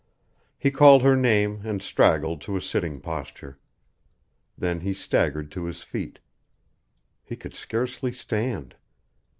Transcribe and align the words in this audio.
He 0.57 0.71
called 0.71 1.03
her 1.03 1.15
name 1.15 1.61
and 1.63 1.79
straggled 1.79 2.41
to 2.41 2.55
a 2.57 2.61
sitting 2.61 2.99
posture. 3.01 3.59
Then 4.57 4.79
he 4.79 4.95
staggered 4.95 5.51
to 5.51 5.65
his 5.65 5.83
feet. 5.83 6.17
He 7.23 7.35
could 7.35 7.53
scarcely 7.53 8.11
stand. 8.11 8.75